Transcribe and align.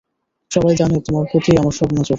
সবাই 0.51 0.73
জানে 0.75 0.95
তোমার 0.99 1.25
প্রতিই 1.31 1.57
আমার 1.57 1.75
সব 1.79 1.89
নজর। 1.91 2.09